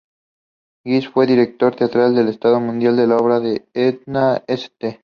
Gist 0.83 1.13
fue 1.13 1.27
director 1.27 1.75
teatral 1.75 2.15
del 2.15 2.29
estreno 2.29 2.59
mundial 2.59 2.97
de 2.97 3.05
la 3.05 3.17
obra 3.17 3.39
de 3.39 3.67
Edna 3.75 4.43
St. 4.47 4.99